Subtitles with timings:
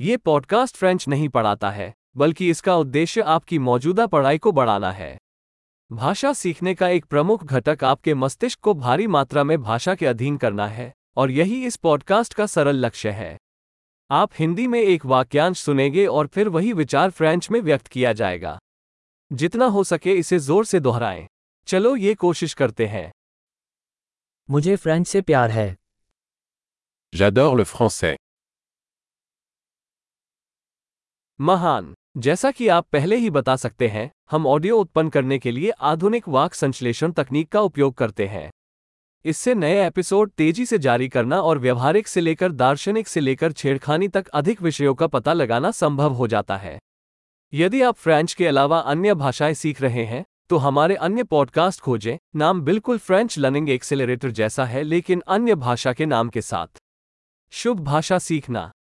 [0.00, 5.18] ये podcast French नहीं पढ़ाता है बल्कि इसका उद्देश्य आपकी मौजूदा पढ़ाई को बढ़ाना है।
[5.92, 10.36] भाषा सीखने का एक प्रमुख घटक आपके मस्तिष्क को भारी मात्रा में भाषा के अधीन
[10.36, 13.38] करना है और यही इस पॉडकास्ट का सरल लक्ष्य है।
[14.10, 18.58] आप हिंदी में एक वाक्यांश सुनेंगे और फिर वही विचार फ्रेंच में व्यक्त किया जाएगा।
[19.32, 21.26] जितना हो सके इसे ज़ोर से दोहराएँ।
[21.66, 23.12] चलो ये कोशिश करते हैं।
[24.50, 25.76] मुझे फ्रेंच से प्यार है।
[27.14, 28.17] J'adore le français.
[31.40, 35.70] महान। जैसा कि आप पहले ही बता सकते हैं, हम ऑडियो उत्पन्न करने के लिए
[35.70, 38.50] आधुनिक वाक संश्लेषण तकनीक का उपयोग करते हैं।
[39.24, 44.08] इससे नए एपिसोड तेज़ी से जारी करना और व्यवहारिक से लेकर दार्शनिक से लेकर छेड़खानी
[44.08, 46.78] तक अधिक विषयों का पता लगाना संभव हो जाता है।
[47.52, 52.16] यदि आप फ्रेंच के अलावा अन्य भाषाएँ सीख रहे हैं तो हमारे अन्य पॉडकास्ट खोजें,
[52.36, 56.78] नाम बिल्कुल फ्रेंच लर्निंग एक्सेलरेटर जैसा है, लेकिन अन्य भाषा के नाम के साथ।
[57.50, 58.70] शुभ भाषा सीखना।